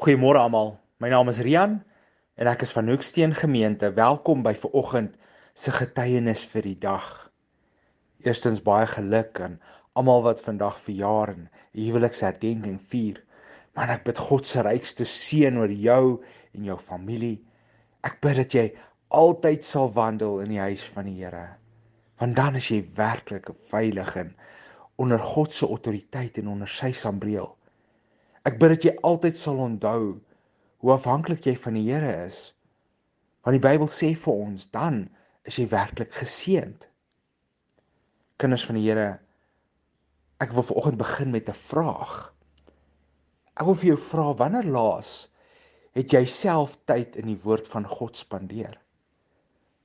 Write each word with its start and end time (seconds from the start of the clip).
Goeiemôre 0.00 0.40
almal. 0.40 0.78
My 0.96 1.10
naam 1.12 1.28
is 1.28 1.42
Rian 1.44 1.74
en 2.40 2.48
ek 2.48 2.62
is 2.64 2.70
van 2.72 2.86
Hoeksteen 2.88 3.34
Gemeente. 3.36 3.90
Welkom 3.92 4.40
by 4.40 4.54
vanoggend 4.56 5.18
se 5.52 5.74
getuienis 5.76 6.40
vir 6.48 6.64
die 6.64 6.78
dag. 6.80 7.08
Eerstens 8.24 8.62
baie 8.64 8.86
geluk 8.88 9.42
aan 9.44 9.58
almal 10.00 10.24
wat 10.24 10.40
vandag 10.40 10.78
verjaar 10.80 11.34
en 11.34 11.50
huweliksherdenking 11.76 12.80
vier. 12.80 13.20
Maar 13.76 13.92
ek 13.98 14.08
bid 14.08 14.24
God 14.30 14.48
se 14.48 14.64
rykste 14.64 15.04
seën 15.04 15.60
oor 15.60 15.76
jou 15.84 16.16
en 16.56 16.72
jou 16.72 16.80
familie. 16.80 17.36
Ek 18.00 18.22
bid 18.24 18.40
dat 18.40 18.56
jy 18.56 18.66
altyd 19.12 19.68
sal 19.68 19.92
wandel 20.00 20.40
in 20.46 20.56
die 20.56 20.64
huis 20.64 20.88
van 20.96 21.12
die 21.12 21.18
Here. 21.20 21.44
Want 22.24 22.40
dan 22.40 22.56
is 22.56 22.72
jy 22.72 22.80
werklik 22.96 23.52
veilig 23.68 24.16
en 24.24 24.32
onder 24.96 25.20
God 25.20 25.52
se 25.52 25.68
autoriteit 25.68 26.40
en 26.40 26.54
onder 26.56 26.72
sy 26.80 26.94
sambreel. 26.96 27.52
Ek 28.48 28.56
bid 28.56 28.72
dat 28.72 28.84
jy 28.86 28.92
altyd 29.04 29.36
sal 29.36 29.58
onthou 29.60 30.04
hoe 30.80 30.92
afhanklik 30.94 31.44
jy 31.44 31.52
van 31.60 31.76
die 31.76 31.84
Here 31.90 32.12
is. 32.24 32.54
Want 33.44 33.58
die 33.58 33.64
Bybel 33.64 33.88
sê 33.92 34.14
vir 34.16 34.44
ons 34.46 34.68
dan 34.72 35.02
is 35.48 35.58
jy 35.60 35.66
werklik 35.68 36.12
geseënd. 36.16 36.86
Kinders 38.40 38.64
van 38.68 38.78
die 38.80 38.86
Here, 38.86 39.18
ek 40.40 40.54
wil 40.56 40.64
vanoggend 40.64 41.00
begin 41.02 41.34
met 41.34 41.50
'n 41.52 41.58
vraag. 41.58 42.32
Ek 43.60 43.66
wil 43.68 43.76
vir 43.76 43.90
jou 43.92 43.98
vra 44.08 44.32
wanneer 44.32 44.72
laas 44.72 45.28
het 45.92 46.12
jy 46.12 46.24
self 46.24 46.78
tyd 46.86 47.16
in 47.20 47.26
die 47.26 47.40
woord 47.44 47.68
van 47.68 47.84
God 47.84 48.16
spandeer? 48.16 48.80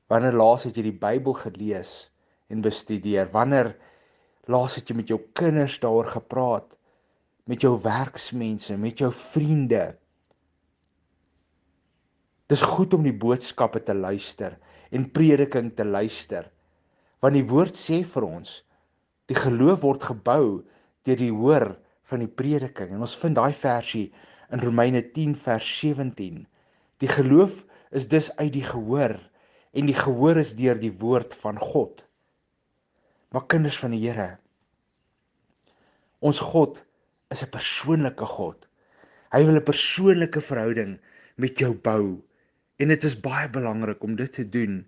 Wanneer 0.07 0.31
laas 0.37 0.63
het 0.63 0.77
jy 0.77 0.83
die 0.83 0.99
Bybel 0.99 1.33
gelees 1.33 2.11
en 2.47 2.61
bestudeer? 2.61 3.27
Wanneer 3.31 3.75
laas 4.47 4.75
het 4.75 4.87
jy 4.87 4.95
met 4.95 5.11
jou 5.11 5.19
kinders 5.33 5.79
daaroor 5.79 6.07
gepraat? 6.07 6.71
Met 7.49 7.61
jou 7.61 7.75
werksmense, 7.81 8.77
met 8.77 9.01
jou 9.01 9.11
vriende. 9.13 9.95
Dis 12.49 12.61
goed 12.61 12.93
om 12.93 13.05
die 13.05 13.15
boodskappe 13.15 13.81
te 13.85 13.95
luister 13.97 14.57
en 14.93 15.09
prediking 15.13 15.71
te 15.77 15.85
luister. 15.85 16.49
Want 17.21 17.37
die 17.37 17.45
woord 17.49 17.77
sê 17.77 18.01
vir 18.05 18.25
ons, 18.27 18.59
die 19.29 19.37
geloof 19.37 19.81
word 19.85 20.05
gebou 20.05 20.45
deur 21.05 21.21
die 21.21 21.33
hoor 21.33 21.71
van 22.09 22.21
die 22.21 22.29
prediking. 22.29 22.93
En 22.93 23.05
ons 23.05 23.17
vind 23.17 23.37
daai 23.37 23.53
versie 23.57 24.07
in 24.53 24.61
Romeine 24.61 25.01
10 25.13 25.33
vers 25.37 25.69
17. 25.81 26.43
Die 27.01 27.11
geloof 27.11 27.63
is 27.95 28.09
dus 28.09 28.31
uit 28.37 28.53
die 28.53 28.65
gehoor 28.65 29.17
en 29.75 29.89
die 29.89 29.97
gehoor 29.97 30.39
is 30.39 30.53
deur 30.55 30.77
die 30.79 30.93
woord 31.01 31.35
van 31.35 31.57
God. 31.59 32.05
Maar 33.33 33.47
kinders 33.51 33.77
van 33.81 33.91
die 33.91 34.05
Here, 34.05 34.37
ons 36.23 36.39
God 36.39 36.79
is 37.35 37.43
'n 37.43 37.51
persoonlike 37.51 38.27
God. 38.37 38.67
Hy 39.35 39.43
wil 39.43 39.59
'n 39.59 39.69
persoonlike 39.71 40.41
verhouding 40.41 40.99
met 41.35 41.59
jou 41.59 41.73
bou. 41.75 42.23
En 42.79 42.87
dit 42.87 43.03
is 43.03 43.19
baie 43.19 43.49
belangrik 43.49 44.03
om 44.03 44.15
dit 44.15 44.31
te 44.31 44.49
doen 44.49 44.85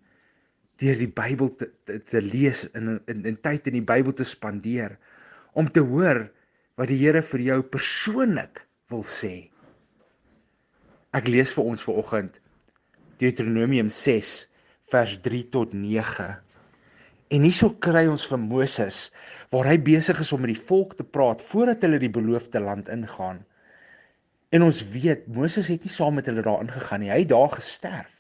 deur 0.78 0.98
die 0.98 1.12
Bybel 1.12 1.56
te, 1.56 1.72
te, 1.86 2.00
te 2.04 2.22
lees 2.22 2.68
en 2.78 3.02
in 3.06 3.26
in 3.26 3.38
tyd 3.42 3.68
in 3.68 3.80
die 3.80 3.88
Bybel 3.94 4.14
te 4.14 4.24
spandeer 4.28 4.98
om 5.54 5.70
te 5.72 5.82
hoor 5.82 6.28
wat 6.78 6.92
die 6.92 7.00
Here 7.02 7.24
vir 7.26 7.42
jou 7.42 7.62
persoonlik 7.64 8.62
wil 8.92 9.04
sê. 9.04 9.50
Ek 11.18 11.28
lees 11.28 11.54
vir 11.56 11.66
ons 11.66 11.84
vanoggend 11.88 12.38
Deuteronomium 13.18 13.90
6 13.90 14.48
vers 14.94 15.18
3 15.26 15.44
tot 15.50 15.74
9. 15.74 16.28
En 17.28 17.44
hierso 17.44 17.74
kry 17.84 18.06
ons 18.08 18.24
vir 18.30 18.40
Moses 18.40 18.98
waar 19.52 19.68
hy 19.68 19.76
besig 19.84 20.20
is 20.24 20.30
om 20.32 20.46
met 20.46 20.54
die 20.54 20.66
volk 20.70 20.94
te 20.96 21.04
praat 21.04 21.42
voordat 21.44 21.82
hulle 21.84 22.00
die 22.00 22.12
beloofde 22.14 22.62
land 22.64 22.88
ingaan. 22.92 23.42
En 24.56 24.64
ons 24.64 24.80
weet 24.94 25.26
Moses 25.36 25.68
het 25.68 25.84
nie 25.84 25.92
saam 25.92 26.16
met 26.16 26.30
hulle 26.32 26.46
daar 26.46 26.64
ingegaan 26.64 27.04
nie. 27.04 27.12
Hy 27.12 27.26
het 27.26 27.34
daar 27.34 27.52
gesterf. 27.52 28.14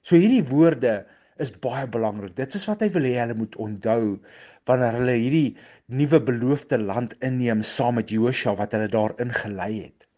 So 0.00 0.16
hierdie 0.16 0.44
woorde 0.48 1.02
is 1.40 1.52
baie 1.52 1.84
belangrik. 1.90 2.32
Dit 2.38 2.56
is 2.56 2.64
wat 2.68 2.80
hy 2.80 2.88
wil 2.94 3.10
hê 3.10 3.18
hulle 3.20 3.36
moet 3.36 3.60
onthou 3.60 4.16
wanneer 4.64 4.98
hulle 5.02 5.18
hierdie 5.20 5.56
nuwe 5.92 6.22
beloofde 6.24 6.80
land 6.80 7.12
inneem 7.20 7.60
saam 7.60 7.98
met 8.00 8.12
Joshua 8.14 8.56
wat 8.56 8.72
hulle 8.72 8.88
daar 8.88 9.12
ingelei 9.20 9.72
het. 9.82 10.08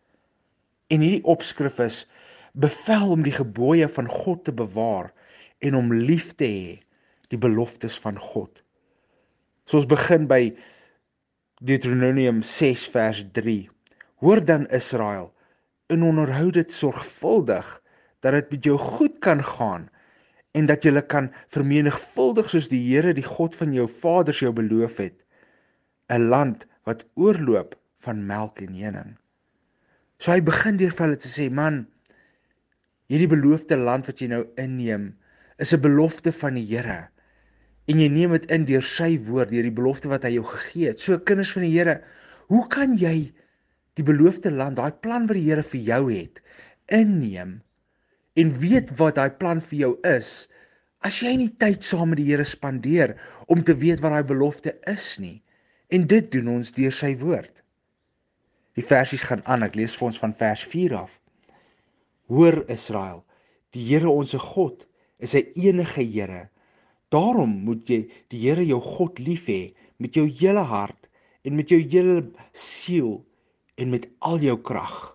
En 0.94 1.02
hierdie 1.02 1.26
opskrif 1.26 1.82
is 1.82 2.04
bevel 2.54 3.16
om 3.18 3.26
die 3.26 3.34
gebooie 3.34 3.90
van 3.90 4.06
God 4.06 4.46
te 4.46 4.54
bewaar 4.54 5.10
en 5.58 5.74
om 5.74 5.90
lief 5.90 6.36
te 6.38 6.46
hê 6.46 6.74
die 7.28 7.38
beloftes 7.38 7.98
van 7.98 8.18
God. 8.18 8.62
So 9.66 9.78
ons 9.78 9.88
begin 9.90 10.26
by 10.26 10.54
Deuteronomium 11.60 12.42
6 12.42 12.86
vers 12.92 13.24
3. 13.32 13.68
Hoor 14.22 14.44
dan 14.44 14.66
Israel, 14.70 15.32
en 15.86 16.02
onderhou 16.02 16.50
dit 16.50 16.72
sorgvuldig 16.72 17.66
dat 18.24 18.32
dit 18.32 18.50
met 18.50 18.64
jou 18.64 18.78
goed 18.78 19.18
kan 19.18 19.42
gaan 19.42 19.88
en 20.56 20.66
dat 20.66 20.84
jy 20.84 21.00
kan 21.06 21.28
vermenigvuldig 21.52 22.48
soos 22.50 22.70
die 22.72 22.82
Here 22.88 23.12
die 23.14 23.26
God 23.26 23.54
van 23.58 23.74
jou 23.76 23.86
vaders 23.90 24.40
jou 24.42 24.52
beloof 24.52 24.98
het 25.02 25.18
'n 26.10 26.28
land 26.28 26.66
wat 26.84 27.06
oorloop 27.14 27.76
van 27.98 28.26
melk 28.26 28.60
en 28.60 28.74
honing. 28.74 29.18
So 30.18 30.32
hy 30.32 30.40
begin 30.40 30.76
deur 30.76 30.90
vir 30.90 31.06
hulle 31.06 31.16
te 31.16 31.28
sê 31.28 31.50
man 31.50 31.86
hierdie 33.06 33.30
beloofde 33.30 33.76
land 33.76 34.06
wat 34.06 34.20
jy 34.20 34.28
nou 34.28 34.46
inneem 34.56 35.14
is 35.58 35.74
'n 35.74 35.80
belofte 35.80 36.32
van 36.32 36.54
die 36.54 36.66
Here 36.66 37.10
en 37.86 38.00
jy 38.02 38.08
neem 38.10 38.34
dit 38.34 38.46
in 38.54 38.66
deur 38.66 38.86
sy 38.86 39.14
woord, 39.28 39.52
deur 39.52 39.66
die 39.66 39.74
belofte 39.74 40.10
wat 40.10 40.26
hy 40.26 40.34
jou 40.36 40.46
gegee 40.50 40.90
het. 40.90 41.02
So 41.02 41.18
kinders 41.22 41.52
van 41.54 41.66
die 41.66 41.74
Here, 41.74 42.00
hoe 42.50 42.64
kan 42.72 42.96
jy 42.98 43.30
die 43.96 44.06
beloofde 44.06 44.50
land, 44.50 44.80
daai 44.80 44.92
plan 45.02 45.28
wat 45.30 45.38
die 45.38 45.46
Here 45.46 45.64
vir 45.66 45.82
jou 45.86 46.02
het, 46.10 46.42
inneem 46.92 47.60
en 48.36 48.52
weet 48.60 48.90
wat 48.98 49.16
daai 49.16 49.30
plan 49.38 49.62
vir 49.64 49.78
jou 49.78 49.92
is? 50.08 50.48
As 51.06 51.20
jy 51.22 51.36
nie 51.38 51.52
tyd 51.62 51.86
saam 51.86 52.10
met 52.12 52.20
die 52.20 52.28
Here 52.32 52.44
spandeer 52.44 53.14
om 53.52 53.62
te 53.62 53.76
weet 53.78 54.02
wat 54.02 54.16
daai 54.16 54.26
belofte 54.26 54.74
is 54.90 55.14
nie. 55.22 55.38
En 55.94 56.06
dit 56.10 56.26
doen 56.34 56.56
ons 56.56 56.72
deur 56.74 56.94
sy 56.94 57.12
woord. 57.20 57.62
Die 58.74 58.84
versies 58.84 59.22
gaan 59.22 59.44
aan. 59.46 59.62
Ek 59.62 59.76
lees 59.78 59.94
vir 59.94 60.08
ons 60.10 60.18
van 60.18 60.34
vers 60.34 60.64
4 60.66 60.96
af. 60.98 61.12
Hoor 62.26 62.64
Israel, 62.72 63.22
die 63.70 63.84
Here 63.86 64.10
ons 64.10 64.34
God 64.34 64.88
is 65.22 65.36
'n 65.38 65.46
enige 65.54 66.02
Here 66.02 66.48
Daarom 67.14 67.52
moet 67.66 67.86
jy 67.88 68.00
die 68.32 68.40
Here 68.42 68.64
jou 68.66 68.80
God 68.82 69.20
lief 69.22 69.46
hê 69.50 69.74
met 70.02 70.16
jou 70.18 70.26
hele 70.26 70.64
hart 70.66 71.06
en 71.46 71.54
met 71.54 71.70
jou 71.70 71.78
hele 71.78 72.18
siel 72.56 73.20
en 73.78 73.92
met 73.92 74.08
al 74.26 74.42
jou 74.42 74.56
krag. 74.58 75.14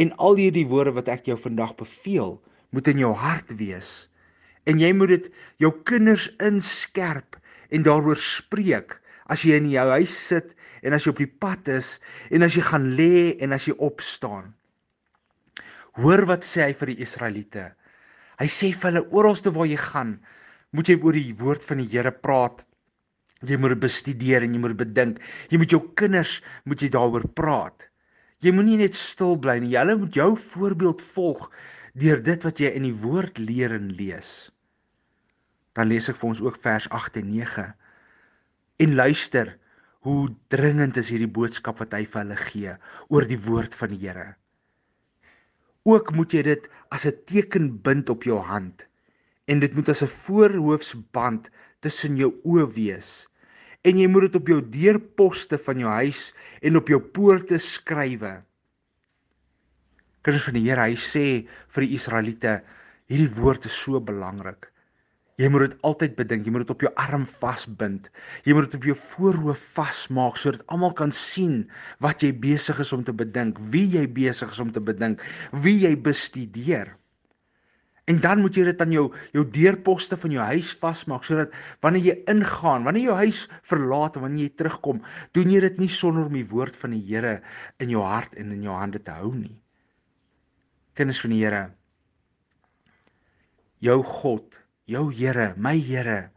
En 0.00 0.10
al 0.16 0.40
hierdie 0.40 0.66
woorde 0.70 0.94
wat 0.96 1.10
ek 1.12 1.28
jou 1.28 1.36
vandag 1.38 1.76
beveel, 1.78 2.38
moet 2.74 2.88
in 2.90 3.04
jou 3.04 3.12
hart 3.14 3.52
wees. 3.60 4.08
En 4.66 4.80
jy 4.80 4.90
moet 4.96 5.12
dit 5.12 5.30
jou 5.62 5.70
kinders 5.86 6.26
inskerp 6.42 7.36
en 7.70 7.84
daaroor 7.86 8.18
spreek 8.18 8.96
as 9.30 9.44
jy 9.46 9.58
in 9.60 9.68
jou 9.70 9.86
huis 9.94 10.14
sit 10.32 10.54
en 10.84 10.96
as 10.96 11.06
jy 11.06 11.12
op 11.14 11.22
die 11.22 11.30
pad 11.44 11.68
is 11.72 11.98
en 12.34 12.44
as 12.46 12.56
jy 12.56 12.64
gaan 12.66 12.88
lê 12.98 13.36
en 13.44 13.54
as 13.56 13.68
jy 13.68 13.76
opstaan. 13.78 14.52
Hoor 16.00 16.24
wat 16.26 16.46
sê 16.46 16.64
hy 16.66 16.74
vir 16.74 16.90
die 16.90 17.02
Israeliete. 17.04 17.68
Hy 18.40 18.48
sê 18.50 18.72
vir 18.74 18.90
hulle 18.90 19.04
oralste 19.14 19.52
waar 19.54 19.68
jy 19.70 19.78
gaan, 19.78 20.16
moet 20.74 20.90
jy 20.90 20.96
oor 21.00 21.16
die 21.16 21.34
woord 21.38 21.64
van 21.68 21.80
die 21.82 21.90
Here 21.92 22.12
praat. 22.12 22.64
Jy 23.44 23.58
moet 23.60 23.74
dit 23.74 23.82
bestudeer 23.84 24.44
en 24.44 24.54
jy 24.56 24.60
moet 24.60 24.74
dit 24.74 24.82
bedink. 24.82 25.20
Jy 25.52 25.60
moet 25.60 25.74
jou 25.74 25.82
kinders 25.98 26.38
moet 26.66 26.82
jy 26.82 26.90
daaroor 26.94 27.26
praat. 27.36 27.88
Jy 28.42 28.52
moenie 28.56 28.80
net 28.80 28.96
stil 28.98 29.38
bly 29.40 29.58
nie. 29.62 29.76
Hulle 29.78 29.96
moet 30.00 30.16
jou 30.16 30.32
voorbeeld 30.40 31.02
volg 31.14 31.48
deur 31.94 32.22
dit 32.26 32.44
wat 32.44 32.60
jy 32.60 32.72
in 32.74 32.88
die 32.88 32.96
woord 33.04 33.38
leer 33.38 33.76
en 33.76 33.92
lees. 33.94 34.50
Dan 35.78 35.90
lees 35.90 36.08
ek 36.10 36.18
vir 36.18 36.30
ons 36.32 36.42
ook 36.42 36.58
vers 36.62 36.88
8 36.90 37.20
en 37.22 37.28
9. 37.30 37.66
En 38.82 38.96
luister 38.98 39.52
hoe 40.04 40.32
dringend 40.52 40.98
is 41.00 41.12
hierdie 41.14 41.30
boodskap 41.30 41.78
wat 41.80 41.94
hy 41.96 42.02
vir 42.04 42.20
hulle 42.24 42.40
gee 42.40 42.74
oor 43.14 43.28
die 43.30 43.38
woord 43.46 43.76
van 43.78 43.94
die 43.94 44.02
Here. 44.02 44.34
Ook 45.86 46.10
moet 46.16 46.34
jy 46.34 46.42
dit 46.42 46.68
as 46.90 47.06
'n 47.06 47.14
teken 47.30 47.70
bind 47.82 48.10
op 48.10 48.24
jou 48.24 48.40
hand 48.40 48.88
en 49.46 49.60
dit 49.60 49.74
moet 49.74 49.88
as 49.88 50.02
'n 50.02 50.10
voorhoofsband 50.10 51.50
tussen 51.80 52.16
jou 52.16 52.32
oë 52.44 52.66
wees 52.74 53.28
en 53.84 54.00
jy 54.00 54.08
moet 54.08 54.28
dit 54.28 54.38
op 54.40 54.48
jou 54.48 54.60
deurposte 54.64 55.58
van 55.60 55.80
jou 55.82 55.94
huis 56.00 56.26
en 56.64 56.80
op 56.80 56.88
jou 56.88 57.00
poorte 57.00 57.58
skrywe. 57.60 58.38
Kinders 60.24 60.46
van 60.48 60.56
die 60.56 60.64
Here, 60.64 60.86
hy 60.88 60.96
sê 60.96 61.24
vir 61.74 61.84
die 61.84 61.96
Israeliete, 61.98 62.54
hierdie 63.12 63.28
woord 63.36 63.68
is 63.68 63.76
so 63.76 64.00
belangrik. 64.00 64.70
Jy 65.36 65.50
moet 65.50 65.66
dit 65.66 65.76
altyd 65.84 66.14
bedink, 66.16 66.46
jy 66.46 66.52
moet 66.54 66.62
dit 66.62 66.72
op 66.72 66.84
jou 66.86 66.92
arm 67.02 67.24
vasbind. 67.28 68.06
Jy 68.46 68.54
moet 68.54 68.68
dit 68.70 68.76
op 68.78 68.86
jou 68.88 68.96
voorhoof 68.96 69.64
vasmaak 69.74 70.38
sodat 70.40 70.62
almal 70.72 70.94
kan 70.96 71.12
sien 71.12 71.64
wat 72.00 72.22
jy 72.24 72.30
besig 72.38 72.78
is 72.80 72.92
om 72.94 73.02
te 73.04 73.12
bedink, 73.12 73.58
wie 73.74 73.84
jy 73.98 74.06
besig 74.06 74.54
is 74.54 74.62
om 74.62 74.70
te 74.72 74.80
bedink, 74.80 75.20
wie 75.52 75.74
jy 75.82 75.92
bestudeer. 75.98 76.94
En 78.04 78.18
dan 78.20 78.42
moet 78.44 78.56
jy 78.56 78.66
dit 78.68 78.82
aan 78.84 78.92
jou 78.92 79.04
jou 79.32 79.44
deurposte 79.48 80.16
van 80.20 80.32
jou 80.34 80.46
huis 80.52 80.72
vasmaak 80.76 81.24
sodat 81.24 81.54
wanneer 81.84 82.04
jy 82.04 82.16
ingaan, 82.28 82.84
wanneer 82.84 83.00
jy 83.00 83.08
jou 83.08 83.20
huis 83.22 83.38
verlaat 83.64 84.18
en 84.18 84.26
wanneer 84.26 84.44
jy 84.44 84.56
terugkom, 84.60 85.00
doen 85.32 85.52
jy 85.54 85.62
dit 85.64 85.78
nie 85.80 85.88
sonder 85.88 86.28
om 86.28 86.36
die 86.36 86.48
woord 86.50 86.76
van 86.76 86.92
die 86.92 87.00
Here 87.08 87.38
in 87.80 87.94
jou 87.94 88.02
hart 88.04 88.36
en 88.40 88.52
in 88.52 88.66
jou 88.66 88.76
hande 88.76 89.00
te 89.00 89.14
hou 89.16 89.32
nie. 89.32 89.56
Kinders 90.94 91.22
van 91.24 91.32
die 91.32 91.40
Here, 91.40 91.62
jou 93.80 93.96
God, 94.04 94.60
jou 94.84 95.08
Here, 95.12 95.54
my 95.56 95.78
Here 95.80 96.30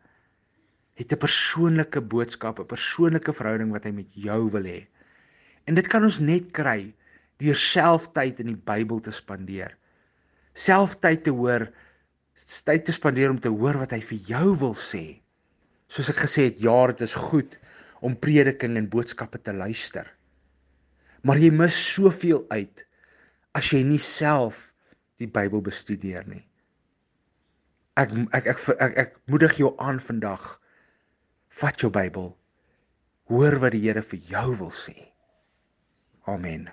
het 0.97 1.11
'n 1.13 1.19
persoonlike 1.19 2.01
boodskap, 2.01 2.59
'n 2.59 2.65
persoonlike 2.65 3.33
verhouding 3.33 3.71
wat 3.71 3.83
hy 3.83 3.91
met 3.91 4.07
jou 4.15 4.49
wil 4.51 4.63
hê. 4.63 4.87
En 5.67 5.75
dit 5.75 5.87
kan 5.87 6.03
ons 6.03 6.19
net 6.19 6.51
kry 6.51 6.95
deur 7.37 7.55
self 7.55 8.13
tyd 8.13 8.39
in 8.39 8.47
die 8.47 8.61
Bybel 8.65 8.99
te 8.99 9.11
spandeer 9.11 9.77
self 10.57 10.97
tyd 11.03 11.23
te 11.27 11.33
hoor, 11.35 11.67
tyd 12.65 12.85
te 12.87 12.95
spandeer 12.95 13.33
om 13.33 13.39
te 13.41 13.51
hoor 13.53 13.79
wat 13.83 13.93
hy 13.95 14.01
vir 14.01 14.33
jou 14.33 14.51
wil 14.65 14.75
sê. 14.77 15.05
Soos 15.87 16.11
ek 16.11 16.23
gesê 16.25 16.49
het, 16.49 16.61
ja, 16.63 16.75
dit 16.91 17.05
is 17.05 17.15
goed 17.29 17.57
om 18.05 18.17
prediking 18.17 18.77
en 18.77 18.89
boodskappe 18.91 19.39
te 19.41 19.53
luister. 19.55 20.09
Maar 21.25 21.41
jy 21.41 21.51
mis 21.53 21.77
soveel 21.93 22.43
uit 22.53 22.83
as 23.57 23.71
jy 23.73 23.81
nie 23.85 24.01
self 24.01 24.67
die 25.17 25.29
Bybel 25.29 25.63
bestudeer 25.65 26.27
nie. 26.29 26.43
Ek 27.97 28.13
ek 28.37 28.51
ek 28.53 28.59
ek, 28.61 28.81
ek, 28.85 28.97
ek 29.01 29.15
moedig 29.31 29.57
jou 29.57 29.71
aan 29.81 29.97
vandag. 30.03 30.43
Vat 31.57 31.81
jou 31.81 31.89
Bybel. 31.93 32.29
Hoor 33.31 33.57
wat 33.63 33.73
die 33.73 33.81
Here 33.87 34.03
vir 34.05 34.21
jou 34.29 34.47
wil 34.61 34.73
sê. 34.73 34.95
Amen. 36.29 36.67